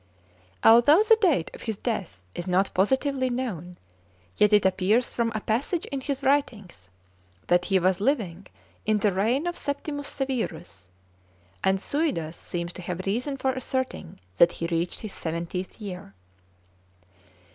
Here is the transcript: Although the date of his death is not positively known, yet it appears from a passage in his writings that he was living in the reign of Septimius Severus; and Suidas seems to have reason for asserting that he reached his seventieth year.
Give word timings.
Although 0.63 1.03
the 1.03 1.15
date 1.17 1.51
of 1.53 1.61
his 1.61 1.77
death 1.77 2.23
is 2.33 2.47
not 2.47 2.73
positively 2.73 3.29
known, 3.29 3.77
yet 4.35 4.51
it 4.51 4.65
appears 4.65 5.13
from 5.13 5.31
a 5.35 5.41
passage 5.41 5.85
in 5.91 6.01
his 6.01 6.23
writings 6.23 6.89
that 7.45 7.65
he 7.65 7.77
was 7.77 8.01
living 8.01 8.47
in 8.83 8.97
the 8.97 9.13
reign 9.13 9.45
of 9.45 9.55
Septimius 9.55 10.07
Severus; 10.07 10.89
and 11.63 11.79
Suidas 11.79 12.33
seems 12.35 12.73
to 12.73 12.81
have 12.81 13.05
reason 13.05 13.37
for 13.37 13.51
asserting 13.53 14.19
that 14.37 14.53
he 14.53 14.65
reached 14.65 15.01
his 15.01 15.13
seventieth 15.13 15.79
year. 15.79 16.15